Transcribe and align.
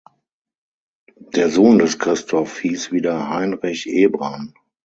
Der 1.35 1.51
Sohn 1.51 1.77
des 1.77 1.99
Christoph 1.99 2.57
hieß 2.61 2.91
wieder 2.91 3.29
Heinrich 3.29 3.85
Ebran. 3.87 4.55